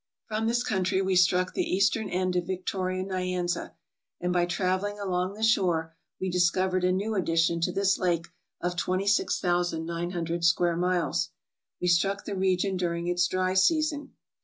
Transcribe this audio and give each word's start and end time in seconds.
From 0.25 0.47
this 0.47 0.63
country 0.63 0.99
we 1.03 1.15
struck 1.15 1.53
the 1.53 1.61
eastern 1.75 2.09
end 2.09 2.35
of 2.35 2.47
Victoria 2.47 3.03
Nyanza, 3.03 3.73
and 4.19 4.33
by 4.33 4.47
traveling 4.47 4.97
along 4.99 5.35
the 5.35 5.43
shore 5.43 5.95
we 6.19 6.27
discovered 6.27 6.83
a 6.83 6.91
new 6.91 7.13
addition 7.13 7.61
to 7.61 7.71
this 7.71 7.99
lake 7.99 8.25
of 8.61 8.75
26,900 8.75 10.43
square 10.43 10.75
miles. 10.75 11.29
We 11.79 11.87
struck 11.87 12.25
the 12.25 12.33
region 12.35 12.77
during 12.77 13.05
its 13.05 13.27
dry 13.27 13.53
season. 13.53 14.15